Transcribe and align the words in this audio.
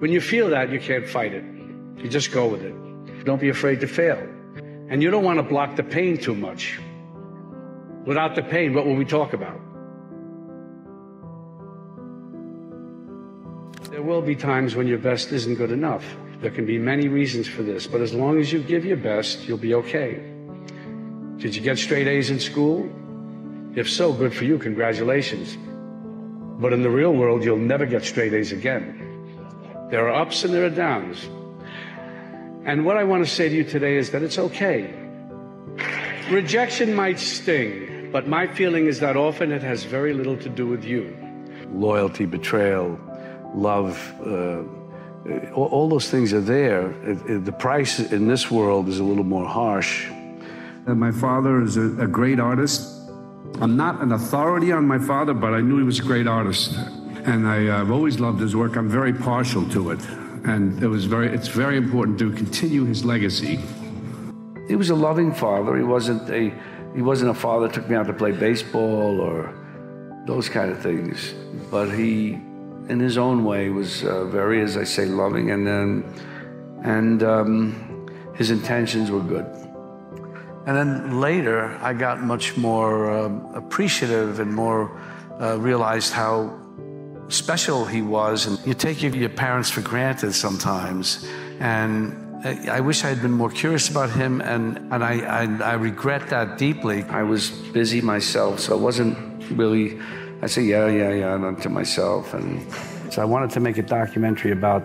When 0.00 0.10
you 0.10 0.22
feel 0.22 0.48
that, 0.48 0.70
you 0.70 0.80
can't 0.80 1.06
fight 1.06 1.34
it. 1.34 1.44
You 1.98 2.08
just 2.08 2.32
go 2.32 2.46
with 2.48 2.62
it. 2.62 2.74
Don't 3.26 3.40
be 3.40 3.50
afraid 3.50 3.80
to 3.80 3.86
fail. 3.86 4.18
And 4.88 5.02
you 5.02 5.10
don't 5.10 5.24
want 5.24 5.38
to 5.38 5.42
block 5.42 5.76
the 5.76 5.82
pain 5.82 6.16
too 6.16 6.34
much. 6.34 6.80
Without 8.06 8.34
the 8.34 8.42
pain, 8.42 8.72
what 8.72 8.86
will 8.86 8.94
we 8.94 9.04
talk 9.04 9.34
about? 9.34 9.60
There 13.90 14.00
will 14.00 14.22
be 14.22 14.34
times 14.34 14.74
when 14.74 14.86
your 14.86 14.96
best 14.96 15.32
isn't 15.32 15.56
good 15.56 15.70
enough. 15.70 16.04
There 16.40 16.50
can 16.50 16.64
be 16.64 16.78
many 16.78 17.08
reasons 17.08 17.46
for 17.46 17.62
this, 17.62 17.86
but 17.86 18.00
as 18.00 18.14
long 18.14 18.40
as 18.40 18.50
you 18.50 18.62
give 18.62 18.86
your 18.86 18.96
best, 18.96 19.46
you'll 19.46 19.58
be 19.58 19.74
okay. 19.74 20.14
Did 21.36 21.54
you 21.54 21.60
get 21.60 21.78
straight 21.78 22.06
A's 22.06 22.30
in 22.30 22.40
school? 22.40 22.88
If 23.76 23.90
so, 23.90 24.14
good 24.14 24.32
for 24.32 24.44
you, 24.44 24.58
congratulations. 24.58 25.58
But 26.58 26.72
in 26.72 26.82
the 26.82 26.88
real 26.88 27.12
world, 27.12 27.44
you'll 27.44 27.58
never 27.58 27.84
get 27.84 28.02
straight 28.02 28.32
A's 28.32 28.52
again. 28.52 28.99
There 29.90 30.08
are 30.08 30.14
ups 30.22 30.44
and 30.44 30.54
there 30.54 30.64
are 30.64 30.70
downs. 30.70 31.28
And 32.64 32.84
what 32.84 32.96
I 32.96 33.04
want 33.04 33.24
to 33.24 33.30
say 33.30 33.48
to 33.48 33.54
you 33.54 33.64
today 33.64 33.96
is 33.96 34.10
that 34.10 34.22
it's 34.22 34.38
okay. 34.38 34.94
Rejection 36.30 36.94
might 36.94 37.18
sting, 37.18 38.10
but 38.12 38.28
my 38.28 38.46
feeling 38.46 38.86
is 38.86 39.00
that 39.00 39.16
often 39.16 39.50
it 39.50 39.62
has 39.62 39.82
very 39.84 40.12
little 40.14 40.36
to 40.36 40.48
do 40.48 40.66
with 40.66 40.84
you. 40.84 41.16
Loyalty, 41.72 42.26
betrayal, 42.26 42.98
love, 43.54 43.96
uh, 44.24 44.62
all, 45.52 45.66
all 45.66 45.88
those 45.88 46.08
things 46.08 46.32
are 46.32 46.40
there. 46.40 46.92
It- 47.04 47.18
it- 47.28 47.44
the 47.44 47.52
price 47.52 47.98
in 48.12 48.28
this 48.28 48.50
world 48.50 48.88
is 48.88 49.00
a 49.00 49.04
little 49.04 49.24
more 49.24 49.46
harsh. 49.46 50.06
And 50.86 51.00
my 51.00 51.10
father 51.10 51.60
is 51.62 51.76
a, 51.76 52.02
a 52.02 52.06
great 52.06 52.38
artist. 52.38 52.88
I'm 53.60 53.76
not 53.76 54.00
an 54.00 54.12
authority 54.12 54.70
on 54.72 54.86
my 54.86 54.98
father, 54.98 55.34
but 55.34 55.52
I 55.52 55.60
knew 55.60 55.78
he 55.78 55.84
was 55.84 55.98
a 55.98 56.02
great 56.02 56.26
artist. 56.28 56.78
And 57.24 57.46
I, 57.46 57.68
uh, 57.68 57.80
I've 57.80 57.90
always 57.90 58.18
loved 58.18 58.40
his 58.40 58.56
work. 58.56 58.76
I'm 58.76 58.88
very 58.88 59.12
partial 59.12 59.68
to 59.70 59.90
it. 59.90 60.00
And 60.44 60.82
it 60.82 60.88
was 60.88 61.04
very, 61.04 61.28
it's 61.28 61.48
very 61.48 61.76
important 61.76 62.18
to 62.20 62.32
continue 62.32 62.84
his 62.84 63.04
legacy. 63.04 63.60
He 64.68 64.76
was 64.76 64.90
a 64.90 64.94
loving 64.94 65.34
father. 65.34 65.76
He 65.76 65.82
wasn't 65.82 66.30
a 66.30 66.52
he 66.94 67.02
wasn't 67.02 67.30
a 67.30 67.34
father 67.34 67.68
that 67.68 67.74
took 67.74 67.88
me 67.88 67.94
out 67.94 68.06
to 68.06 68.12
play 68.12 68.32
baseball 68.32 69.20
or 69.20 69.54
those 70.26 70.48
kind 70.48 70.72
of 70.72 70.82
things. 70.82 71.34
But 71.70 71.90
he, 71.90 72.32
in 72.88 72.98
his 72.98 73.16
own 73.16 73.44
way, 73.44 73.70
was 73.70 74.04
uh, 74.04 74.24
very, 74.24 74.60
as 74.60 74.76
I 74.76 74.84
say, 74.84 75.06
loving, 75.06 75.50
and 75.50 75.68
um, 75.68 76.14
and 76.82 77.22
um, 77.22 78.08
his 78.34 78.50
intentions 78.50 79.10
were 79.10 79.22
good. 79.22 79.46
And 80.66 80.76
then 80.76 81.20
later, 81.20 81.76
I 81.80 81.94
got 81.94 82.22
much 82.22 82.56
more 82.56 83.10
um, 83.10 83.54
appreciative 83.54 84.40
and 84.40 84.54
more 84.54 84.90
uh, 85.40 85.58
realized 85.58 86.12
how 86.12 86.59
special 87.30 87.84
he 87.84 88.02
was. 88.02 88.46
And 88.46 88.58
you 88.66 88.74
take 88.74 89.02
your, 89.02 89.14
your 89.14 89.28
parents 89.28 89.70
for 89.70 89.80
granted 89.80 90.32
sometimes. 90.32 91.26
And 91.60 92.30
I, 92.44 92.78
I 92.78 92.80
wish 92.80 93.04
I 93.04 93.08
had 93.08 93.20
been 93.20 93.32
more 93.32 93.50
curious 93.50 93.88
about 93.88 94.10
him, 94.10 94.40
and, 94.40 94.78
and 94.92 95.04
I, 95.04 95.20
I, 95.20 95.72
I 95.72 95.74
regret 95.74 96.28
that 96.30 96.56
deeply. 96.56 97.02
I 97.04 97.22
was 97.22 97.50
busy 97.50 98.00
myself, 98.00 98.60
so 98.60 98.78
I 98.78 98.80
wasn't 98.80 99.44
really, 99.50 99.98
I 100.40 100.46
say, 100.46 100.62
yeah, 100.62 100.88
yeah, 100.88 101.12
yeah, 101.12 101.34
and 101.34 101.60
to 101.62 101.68
myself. 101.68 102.32
And 102.32 102.66
so 103.12 103.20
I 103.20 103.26
wanted 103.26 103.50
to 103.50 103.60
make 103.60 103.76
a 103.76 103.82
documentary 103.82 104.52
about, 104.52 104.82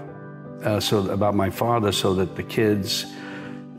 uh, 0.63 0.79
so, 0.81 1.09
about 1.09 1.33
my 1.33 1.49
father 1.49 1.93
so 1.93 2.13
that 2.15 2.35
the 2.35 2.43
kids, 2.43 3.05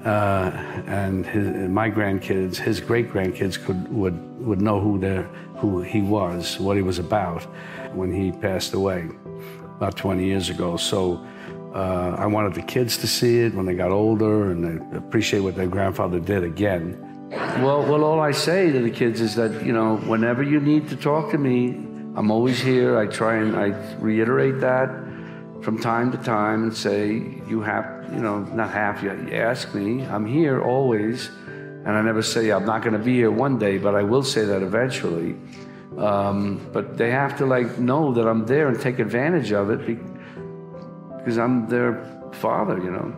uh, 0.07 0.51
and 0.87 1.27
his, 1.27 1.69
my 1.69 1.91
grandkids, 1.91 2.57
his 2.57 2.81
great 2.81 3.11
grandkids 3.11 3.63
could 3.63 3.93
would 3.93 4.15
would 4.47 4.61
know 4.61 4.81
who 4.81 4.99
they 4.99 5.27
who 5.59 5.83
he 5.83 6.03
was, 6.03 6.59
what 6.61 6.77
he 6.77 6.83
was 6.83 6.99
about, 6.99 7.43
when 7.95 8.13
he 8.13 8.33
passed 8.33 8.75
away 8.75 9.09
about 9.77 9.97
20 9.97 10.25
years 10.25 10.51
ago. 10.51 10.77
So 10.77 11.25
uh, 11.75 12.17
I 12.19 12.27
wanted 12.27 12.55
the 12.55 12.63
kids 12.63 12.97
to 12.99 13.07
see 13.07 13.41
it 13.41 13.55
when 13.55 13.67
they 13.67 13.75
got 13.75 13.91
older 13.91 14.51
and 14.51 14.95
appreciate 14.95 15.41
what 15.41 15.57
their 15.57 15.67
grandfather 15.67 16.21
did 16.21 16.45
again. 16.45 17.03
Well, 17.31 17.83
well, 17.83 18.05
all 18.05 18.21
I 18.21 18.31
say 18.31 18.71
to 18.71 18.81
the 18.81 18.91
kids 18.91 19.21
is 19.21 19.35
that 19.35 19.65
you 19.65 19.73
know, 19.73 19.97
whenever 19.97 20.43
you 20.43 20.61
need 20.61 20.89
to 20.89 20.97
talk 20.97 21.31
to 21.33 21.39
me, 21.39 21.75
I'm 22.15 22.31
always 22.31 22.61
here. 22.61 22.99
I 22.99 23.07
try 23.07 23.37
and 23.37 23.57
I 23.57 23.69
reiterate 23.99 24.61
that 24.61 24.89
from 25.63 25.79
time 25.79 26.13
to 26.13 26.19
time 26.19 26.63
and 26.63 26.77
say, 26.77 27.43
you 27.49 27.61
have, 27.61 27.85
you 28.13 28.21
know, 28.21 28.39
not 28.39 28.71
have, 28.71 29.03
you 29.03 29.11
ask 29.33 29.75
me. 29.75 30.07
I'm 30.07 30.25
here 30.25 30.63
always. 30.63 31.31
And 31.87 31.97
I 31.97 32.03
never 32.03 32.21
say 32.21 32.51
I'm 32.51 32.67
not 32.67 32.83
going 32.83 32.95
to 32.95 33.05
be 33.05 33.15
here 33.15 33.31
one 33.31 33.61
day, 33.61 33.79
but 33.79 33.95
I 33.95 34.03
will 34.03 34.25
say 34.25 34.45
that 34.45 34.61
eventually. 34.61 35.37
Um, 35.97 36.69
but 36.73 36.99
they 36.99 37.13
have 37.13 37.39
to 37.39 37.47
like 37.47 37.79
know 37.79 38.13
that 38.15 38.27
I'm 38.27 38.45
there 38.45 38.67
and 38.67 38.81
take 38.81 38.99
advantage 38.99 39.53
of 39.53 39.71
it 39.71 39.87
because 39.87 41.39
I'm 41.39 41.69
their 41.69 42.05
father, 42.33 42.77
you 42.79 42.91
know. 42.91 43.17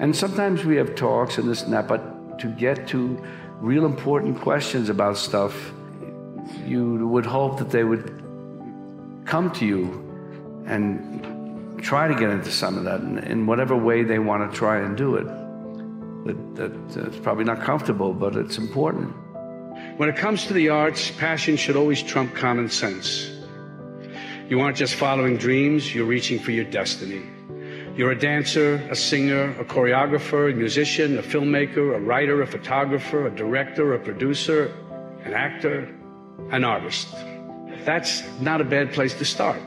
And 0.00 0.14
sometimes 0.14 0.66
we 0.66 0.76
have 0.76 0.94
talks 0.96 1.38
and 1.38 1.48
this 1.48 1.62
and 1.62 1.72
that, 1.72 1.88
but 1.88 2.38
to 2.40 2.48
get 2.48 2.86
to 2.88 3.24
real 3.58 3.86
important 3.86 4.38
questions 4.38 4.90
about 4.90 5.16
stuff, 5.16 5.72
you 6.66 7.08
would 7.08 7.24
hope 7.24 7.58
that 7.58 7.70
they 7.70 7.84
would 7.84 8.22
come 9.24 9.50
to 9.52 9.64
you 9.64 10.04
and 10.66 11.82
try 11.82 12.06
to 12.06 12.14
get 12.14 12.28
into 12.28 12.50
some 12.50 12.76
of 12.76 12.84
that 12.84 13.00
in, 13.00 13.16
in 13.18 13.46
whatever 13.46 13.74
way 13.74 14.02
they 14.02 14.18
want 14.18 14.50
to 14.50 14.56
try 14.56 14.80
and 14.80 14.94
do 14.94 15.16
it. 15.16 15.47
That, 16.28 16.56
that 16.56 17.06
it's 17.06 17.16
probably 17.20 17.44
not 17.44 17.62
comfortable, 17.62 18.12
but 18.12 18.36
it's 18.36 18.58
important. 18.58 19.14
When 19.96 20.10
it 20.10 20.16
comes 20.16 20.46
to 20.48 20.52
the 20.52 20.68
arts, 20.68 21.10
passion 21.10 21.56
should 21.56 21.74
always 21.74 22.02
trump 22.02 22.34
common 22.34 22.68
sense. 22.68 23.30
You 24.50 24.60
aren't 24.60 24.76
just 24.76 24.94
following 24.94 25.38
dreams, 25.38 25.94
you're 25.94 26.04
reaching 26.04 26.38
for 26.38 26.50
your 26.50 26.66
destiny. 26.66 27.22
You're 27.96 28.10
a 28.10 28.18
dancer, 28.18 28.74
a 28.90 28.94
singer, 28.94 29.58
a 29.58 29.64
choreographer, 29.64 30.52
a 30.52 30.54
musician, 30.54 31.16
a 31.16 31.22
filmmaker, 31.22 31.96
a 31.96 32.00
writer, 32.00 32.42
a 32.42 32.46
photographer, 32.46 33.26
a 33.26 33.30
director, 33.34 33.94
a 33.94 33.98
producer, 33.98 34.70
an 35.24 35.32
actor, 35.32 35.88
an 36.50 36.62
artist. 36.62 37.08
That's 37.86 38.22
not 38.38 38.60
a 38.60 38.64
bad 38.64 38.92
place 38.92 39.14
to 39.14 39.24
start. 39.24 39.62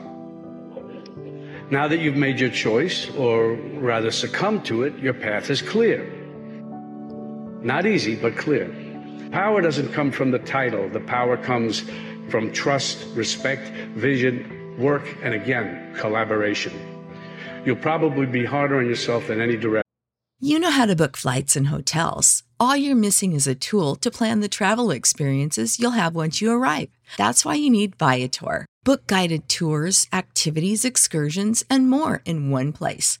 Now 1.70 1.88
that 1.88 1.98
you've 1.98 2.16
made 2.16 2.38
your 2.38 2.50
choice, 2.50 3.10
or 3.16 3.54
rather 3.80 4.12
succumbed 4.12 4.64
to 4.66 4.84
it, 4.84 4.96
your 4.98 5.14
path 5.14 5.50
is 5.50 5.60
clear. 5.60 6.21
Not 7.62 7.86
easy, 7.86 8.16
but 8.16 8.36
clear. 8.36 8.68
Power 9.30 9.62
doesn't 9.62 9.92
come 9.92 10.10
from 10.10 10.32
the 10.32 10.40
title. 10.40 10.88
The 10.88 11.00
power 11.00 11.36
comes 11.36 11.84
from 12.28 12.52
trust, 12.52 13.06
respect, 13.14 13.70
vision, 13.94 14.76
work, 14.78 15.04
and 15.22 15.32
again, 15.32 15.94
collaboration. 15.94 16.72
You'll 17.64 17.76
probably 17.76 18.26
be 18.26 18.44
harder 18.44 18.78
on 18.78 18.86
yourself 18.86 19.28
than 19.28 19.40
any 19.40 19.56
director. 19.56 19.88
You 20.40 20.58
know 20.58 20.72
how 20.72 20.86
to 20.86 20.96
book 20.96 21.16
flights 21.16 21.54
and 21.54 21.68
hotels. 21.68 22.42
All 22.58 22.74
you're 22.74 22.96
missing 22.96 23.32
is 23.32 23.46
a 23.46 23.54
tool 23.54 23.94
to 23.96 24.10
plan 24.10 24.40
the 24.40 24.48
travel 24.48 24.90
experiences 24.90 25.78
you'll 25.78 25.92
have 25.92 26.16
once 26.16 26.40
you 26.40 26.50
arrive. 26.50 26.88
That's 27.16 27.44
why 27.44 27.54
you 27.54 27.70
need 27.70 27.94
Viator. 27.94 28.66
Book 28.82 29.06
guided 29.06 29.48
tours, 29.48 30.08
activities, 30.12 30.84
excursions, 30.84 31.64
and 31.70 31.88
more 31.88 32.22
in 32.24 32.50
one 32.50 32.72
place 32.72 33.20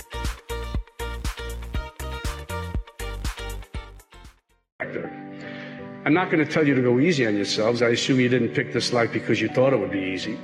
I'm 6.03 6.15
not 6.15 6.31
going 6.31 6.43
to 6.43 6.51
tell 6.51 6.65
you 6.65 6.73
to 6.73 6.81
go 6.81 6.99
easy 6.99 7.27
on 7.27 7.35
yourselves. 7.35 7.83
I 7.83 7.89
assume 7.89 8.19
you 8.19 8.27
didn't 8.27 8.55
pick 8.55 8.73
this 8.73 8.91
life 8.91 9.13
because 9.13 9.39
you 9.39 9.49
thought 9.49 9.71
it 9.71 9.79
would 9.79 9.91
be 9.91 9.99
easy. 9.99 10.39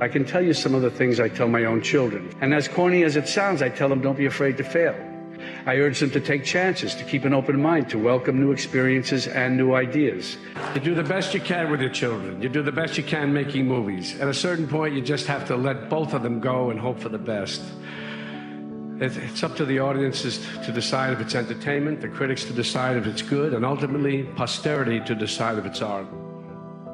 I 0.00 0.06
can 0.06 0.24
tell 0.24 0.42
you 0.42 0.52
some 0.52 0.76
of 0.76 0.82
the 0.82 0.90
things 0.90 1.18
I 1.18 1.28
tell 1.28 1.48
my 1.48 1.64
own 1.64 1.82
children. 1.82 2.30
And 2.40 2.54
as 2.54 2.68
corny 2.68 3.02
as 3.02 3.16
it 3.16 3.26
sounds, 3.26 3.62
I 3.62 3.68
tell 3.68 3.88
them 3.88 4.00
don't 4.00 4.16
be 4.16 4.26
afraid 4.26 4.56
to 4.58 4.64
fail. 4.64 4.94
I 5.66 5.74
urge 5.78 5.98
them 5.98 6.12
to 6.12 6.20
take 6.20 6.44
chances, 6.44 6.94
to 6.94 7.02
keep 7.02 7.24
an 7.24 7.34
open 7.34 7.60
mind, 7.60 7.90
to 7.90 7.98
welcome 7.98 8.38
new 8.38 8.52
experiences 8.52 9.26
and 9.26 9.56
new 9.56 9.74
ideas. 9.74 10.36
You 10.74 10.80
do 10.80 10.94
the 10.94 11.02
best 11.02 11.34
you 11.34 11.40
can 11.40 11.68
with 11.68 11.80
your 11.80 11.90
children. 11.90 12.40
You 12.40 12.48
do 12.48 12.62
the 12.62 12.70
best 12.70 12.96
you 12.96 13.02
can 13.02 13.32
making 13.32 13.66
movies. 13.66 14.20
At 14.20 14.28
a 14.28 14.34
certain 14.34 14.68
point, 14.68 14.94
you 14.94 15.00
just 15.00 15.26
have 15.26 15.48
to 15.48 15.56
let 15.56 15.90
both 15.90 16.14
of 16.14 16.22
them 16.22 16.38
go 16.38 16.70
and 16.70 16.78
hope 16.78 17.00
for 17.00 17.08
the 17.08 17.18
best. 17.18 17.60
It's 18.98 19.42
up 19.42 19.54
to 19.56 19.66
the 19.66 19.78
audiences 19.78 20.40
to 20.64 20.72
decide 20.72 21.12
if 21.12 21.20
it's 21.20 21.34
entertainment, 21.34 22.00
the 22.00 22.08
critics 22.08 22.44
to 22.44 22.54
decide 22.54 22.96
if 22.96 23.06
it's 23.06 23.20
good, 23.20 23.52
and 23.52 23.62
ultimately 23.62 24.22
posterity 24.22 25.00
to 25.00 25.14
decide 25.14 25.58
if 25.58 25.66
it's 25.66 25.82
art. 25.82 26.06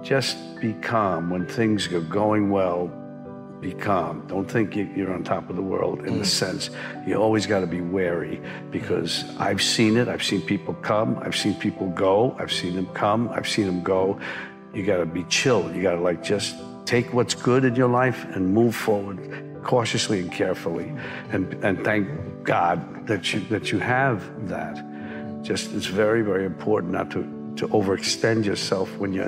Just 0.02 0.36
be 0.60 0.72
calm 0.74 1.30
when 1.30 1.46
things 1.46 1.86
are 1.92 2.00
going 2.00 2.50
well. 2.50 2.90
Be 3.60 3.72
calm. 3.72 4.26
Don't 4.26 4.50
think 4.50 4.74
you're 4.74 5.12
on 5.12 5.22
top 5.22 5.48
of 5.48 5.54
the 5.54 5.62
world 5.62 6.00
in 6.00 6.18
the 6.18 6.24
mm. 6.24 6.26
sense 6.26 6.70
you 7.06 7.14
always 7.14 7.46
got 7.46 7.60
to 7.60 7.68
be 7.68 7.80
wary 7.80 8.40
because 8.72 9.24
I've 9.38 9.62
seen 9.62 9.96
it. 9.96 10.08
I've 10.08 10.24
seen 10.24 10.42
people 10.42 10.74
come. 10.74 11.16
I've 11.22 11.36
seen 11.36 11.54
people 11.54 11.88
go. 11.90 12.36
I've 12.40 12.52
seen 12.52 12.74
them 12.74 12.86
come. 12.94 13.28
I've 13.28 13.48
seen 13.48 13.66
them 13.66 13.84
go. 13.84 14.18
You 14.74 14.84
got 14.84 14.96
to 14.96 15.06
be 15.06 15.22
chill. 15.24 15.72
You 15.72 15.82
got 15.82 15.94
to 15.94 16.00
like 16.00 16.24
just 16.24 16.56
take 16.84 17.12
what's 17.12 17.36
good 17.36 17.64
in 17.64 17.76
your 17.76 17.88
life 17.88 18.24
and 18.34 18.52
move 18.52 18.74
forward 18.74 19.51
cautiously 19.62 20.20
and 20.20 20.32
carefully, 20.32 20.92
and, 21.30 21.52
and 21.64 21.84
thank 21.84 22.08
God 22.44 23.06
that 23.06 23.32
you 23.32 23.40
that 23.50 23.72
you 23.72 23.78
have 23.78 24.48
that. 24.48 24.84
Just 25.42 25.72
it's 25.72 25.86
very 25.86 26.22
very 26.22 26.44
important 26.44 26.92
not 26.92 27.10
to 27.10 27.22
to 27.56 27.68
overextend 27.68 28.44
yourself 28.44 28.96
when 28.98 29.12
you 29.12 29.24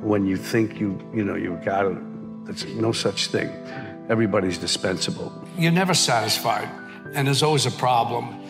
when 0.00 0.26
you 0.26 0.36
think 0.36 0.80
you 0.80 0.98
you 1.14 1.24
know 1.24 1.34
you've 1.34 1.64
got 1.64 1.86
it. 1.86 1.98
There's 2.46 2.66
no 2.74 2.92
such 2.92 3.28
thing. 3.28 3.48
Everybody's 4.08 4.58
dispensable. 4.58 5.32
You're 5.56 5.72
never 5.72 5.94
satisfied, 5.94 6.68
and 7.14 7.26
there's 7.26 7.42
always 7.42 7.66
a 7.66 7.70
problem, 7.70 8.40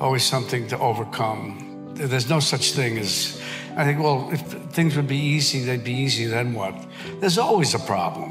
always 0.00 0.24
something 0.24 0.68
to 0.68 0.78
overcome. 0.78 1.92
There's 1.94 2.30
no 2.30 2.40
such 2.40 2.72
thing 2.72 2.98
as 2.98 3.40
I 3.76 3.84
think. 3.84 4.00
Well, 4.00 4.30
if 4.32 4.40
things 4.72 4.96
would 4.96 5.08
be 5.08 5.18
easy, 5.18 5.64
they'd 5.64 5.84
be 5.84 5.92
easy. 5.92 6.26
Then 6.26 6.54
what? 6.54 6.74
There's 7.20 7.38
always 7.38 7.74
a 7.74 7.78
problem. 7.80 8.30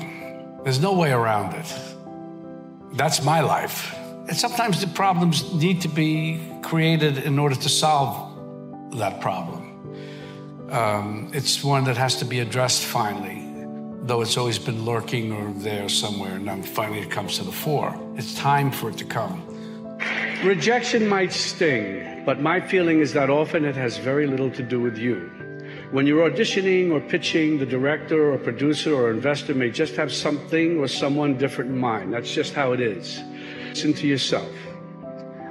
There's 0.64 0.80
no 0.80 0.94
way 0.94 1.12
around 1.12 1.54
it. 1.56 1.91
That's 2.94 3.24
my 3.24 3.42
life. 3.42 3.96
And 4.28 4.36
sometimes 4.36 4.82
the 4.82 4.88
problems 4.88 5.54
need 5.54 5.82
to 5.82 5.88
be 5.88 6.42
created 6.62 7.20
in 7.20 7.40
order 7.40 7.56
to 7.56 7.70
solve 7.70 8.98
that 8.98 9.22
problem. 9.22 9.68
Um, 10.70 11.32
it's 11.34 11.64
one 11.64 11.86
that 11.86 11.98
has 11.98 12.18
to 12.18 12.26
be 12.26 12.40
addressed 12.40 12.84
finally, 12.84 13.46
though 14.04 14.22
it's 14.22 14.38
always 14.38 14.60
been 14.60 14.86
lurking 14.86 15.32
or 15.32 15.52
there 15.54 15.90
somewhere, 15.90 16.36
and 16.36 16.48
then 16.48 16.64
finally 16.64 17.00
it 17.00 17.12
comes 17.12 17.38
to 17.38 17.44
the 17.44 17.52
fore. 17.52 17.94
It's 18.16 18.36
time 18.36 18.72
for 18.72 18.90
it 18.90 18.98
to 18.98 19.06
come. 19.06 19.44
Rejection 20.44 21.08
might 21.08 21.32
sting, 21.32 22.24
but 22.26 22.40
my 22.40 22.60
feeling 22.60 23.00
is 23.00 23.14
that 23.14 23.30
often 23.30 23.66
it 23.66 23.76
has 23.76 23.98
very 23.98 24.28
little 24.28 24.50
to 24.52 24.64
do 24.64 24.80
with 24.80 24.98
you. 24.98 25.30
When 25.92 26.08
you're 26.08 26.30
auditioning 26.30 26.94
or 26.94 27.02
pitching, 27.02 27.58
the 27.58 27.66
director 27.66 28.32
or 28.32 28.38
producer 28.38 28.96
or 28.96 29.12
investor 29.12 29.54
may 29.54 29.70
just 29.70 29.98
have 29.98 30.10
something 30.14 30.80
or 30.80 30.88
someone 30.88 31.38
different 31.38 31.72
in 31.72 31.78
mind. 31.80 32.14
That's 32.14 32.34
just 32.34 32.54
how 32.54 32.72
it 32.72 32.80
is. 32.80 33.22
Listen 33.68 33.94
to 33.96 34.08
yourself. 34.08 34.50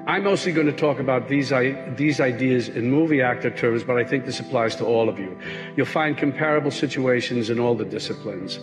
I'm 0.07 0.25
mostly 0.25 0.53
going 0.53 0.67
to 0.67 0.73
talk 0.73 0.99
about 0.99 1.29
these, 1.29 1.53
these 1.95 2.21
ideas 2.21 2.71
in 2.71 2.91
movie 2.91 3.21
actor 3.21 3.51
terms, 3.51 3.85
but 3.85 3.99
I 3.99 4.05
think 4.05 4.25
this 4.25 4.41
applies 4.41 4.75
to 4.77 4.87
all 4.87 5.11
of 5.11 5.19
you. 5.19 5.39
You'll 5.77 5.85
find 5.85 6.17
comparable 6.17 6.71
situations 6.71 7.51
in 7.51 7.61
all 7.61 7.75
the 7.75 7.85
disciplines. 7.85 8.61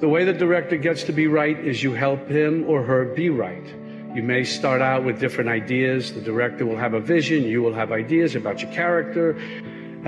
The 0.00 0.08
way 0.08 0.24
the 0.24 0.32
director 0.32 0.78
gets 0.78 1.02
to 1.04 1.12
be 1.12 1.26
right 1.26 1.58
is 1.58 1.82
you 1.82 1.92
help 1.92 2.26
him 2.26 2.64
or 2.66 2.82
her 2.84 3.04
be 3.04 3.28
right. 3.28 3.66
You 4.14 4.22
may 4.22 4.44
start 4.44 4.80
out 4.80 5.04
with 5.04 5.20
different 5.20 5.50
ideas. 5.50 6.14
The 6.14 6.22
director 6.22 6.64
will 6.64 6.78
have 6.78 6.94
a 6.94 7.00
vision. 7.00 7.42
You 7.42 7.60
will 7.60 7.74
have 7.74 7.92
ideas 7.92 8.34
about 8.34 8.62
your 8.62 8.72
character. 8.72 9.36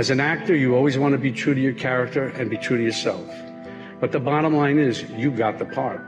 As 0.00 0.08
an 0.08 0.18
actor, 0.18 0.56
you 0.56 0.74
always 0.74 0.96
want 0.96 1.12
to 1.12 1.18
be 1.18 1.30
true 1.30 1.52
to 1.52 1.60
your 1.60 1.74
character 1.74 2.28
and 2.28 2.48
be 2.48 2.56
true 2.56 2.78
to 2.78 2.82
yourself. 2.82 3.28
But 4.00 4.12
the 4.12 4.18
bottom 4.18 4.56
line 4.56 4.78
is, 4.78 5.02
you 5.10 5.30
got 5.30 5.58
the 5.58 5.66
part. 5.66 6.00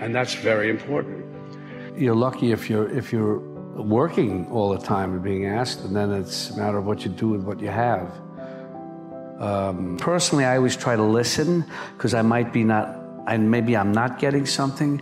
And 0.00 0.12
that's 0.12 0.34
very 0.34 0.68
important. 0.68 1.24
You're 1.96 2.16
lucky 2.16 2.50
if 2.50 2.68
you're 2.68 2.90
if 2.90 3.12
you're 3.12 3.38
working 3.80 4.48
all 4.50 4.70
the 4.70 4.84
time 4.84 5.12
and 5.12 5.22
being 5.22 5.46
asked, 5.46 5.84
and 5.84 5.94
then 5.94 6.10
it's 6.10 6.50
a 6.50 6.56
matter 6.56 6.78
of 6.78 6.86
what 6.86 7.04
you 7.04 7.12
do 7.12 7.28
with 7.28 7.42
what 7.42 7.60
you 7.60 7.68
have. 7.68 8.10
Um, 9.38 9.96
personally, 10.00 10.44
I 10.44 10.56
always 10.56 10.74
try 10.74 10.96
to 10.96 11.04
listen 11.04 11.64
because 11.92 12.14
I 12.14 12.22
might 12.22 12.52
be 12.52 12.64
not, 12.64 12.98
and 13.28 13.48
maybe 13.48 13.76
I'm 13.76 13.92
not 13.92 14.18
getting 14.18 14.44
something. 14.44 15.00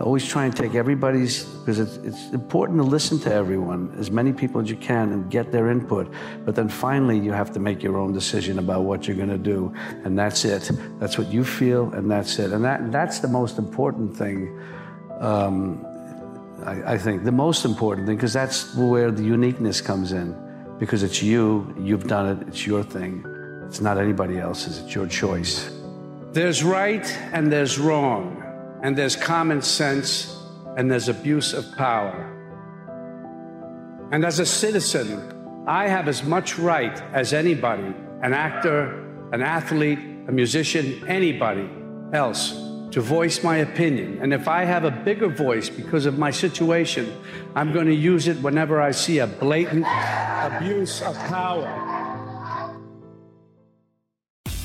I 0.00 0.02
always 0.02 0.26
try 0.26 0.46
and 0.46 0.56
take 0.56 0.74
everybody's, 0.74 1.44
because 1.44 1.78
it's, 1.78 1.98
it's 1.98 2.32
important 2.32 2.78
to 2.78 2.84
listen 2.84 3.18
to 3.18 3.34
everyone, 3.34 3.94
as 3.98 4.10
many 4.10 4.32
people 4.32 4.58
as 4.58 4.70
you 4.70 4.76
can, 4.76 5.12
and 5.12 5.30
get 5.30 5.52
their 5.52 5.70
input. 5.70 6.10
But 6.46 6.54
then 6.54 6.70
finally, 6.70 7.18
you 7.18 7.32
have 7.32 7.52
to 7.52 7.60
make 7.60 7.82
your 7.82 7.98
own 7.98 8.14
decision 8.14 8.58
about 8.58 8.84
what 8.84 9.06
you're 9.06 9.18
going 9.18 9.28
to 9.28 9.36
do, 9.36 9.74
and 10.04 10.18
that's 10.18 10.46
it. 10.46 10.70
That's 10.98 11.18
what 11.18 11.26
you 11.26 11.44
feel, 11.44 11.92
and 11.92 12.10
that's 12.10 12.38
it. 12.38 12.50
And 12.52 12.64
that, 12.64 12.90
that's 12.90 13.18
the 13.18 13.28
most 13.28 13.58
important 13.58 14.16
thing. 14.16 14.58
Um, 15.18 15.84
I, 16.64 16.94
I 16.94 16.98
think 16.98 17.24
the 17.24 17.32
most 17.32 17.66
important 17.66 18.06
thing, 18.06 18.16
because 18.16 18.32
that's 18.32 18.74
where 18.74 19.10
the 19.10 19.22
uniqueness 19.22 19.82
comes 19.82 20.12
in, 20.12 20.34
because 20.78 21.02
it's 21.02 21.22
you, 21.22 21.74
you've 21.78 22.06
done 22.06 22.38
it, 22.38 22.48
it's 22.48 22.66
your 22.66 22.82
thing. 22.82 23.22
It's 23.66 23.82
not 23.82 23.98
anybody 23.98 24.38
else's, 24.38 24.78
it's 24.78 24.94
your 24.94 25.06
choice. 25.06 25.70
There's 26.32 26.64
right 26.64 27.06
and 27.32 27.52
there's 27.52 27.78
wrong, 27.78 28.42
and 28.82 28.96
there's 28.96 29.16
common 29.16 29.62
sense 29.62 30.36
and 30.76 30.90
there's 30.90 31.08
abuse 31.08 31.52
of 31.52 31.76
power. 31.76 32.36
And 34.12 34.24
as 34.24 34.38
a 34.38 34.46
citizen, 34.46 35.64
I 35.66 35.88
have 35.88 36.08
as 36.08 36.24
much 36.24 36.58
right 36.58 37.00
as 37.12 37.32
anybody 37.32 37.94
an 38.22 38.34
actor, 38.34 39.06
an 39.32 39.42
athlete, 39.42 39.98
a 40.28 40.32
musician, 40.32 41.02
anybody 41.06 41.68
else 42.12 42.52
to 42.90 43.00
voice 43.00 43.42
my 43.44 43.58
opinion. 43.58 44.18
And 44.20 44.34
if 44.34 44.48
I 44.48 44.64
have 44.64 44.84
a 44.84 44.90
bigger 44.90 45.28
voice 45.28 45.68
because 45.68 46.06
of 46.06 46.18
my 46.18 46.30
situation, 46.30 47.22
I'm 47.54 47.72
going 47.72 47.86
to 47.86 47.94
use 47.94 48.26
it 48.26 48.36
whenever 48.42 48.80
I 48.80 48.90
see 48.90 49.18
a 49.18 49.26
blatant 49.26 49.86
abuse 49.86 51.02
of 51.02 51.16
power. 51.28 51.99